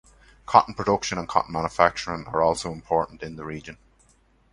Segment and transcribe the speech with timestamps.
[0.47, 3.77] Cotton production and cotton manufacturing are also important in the region.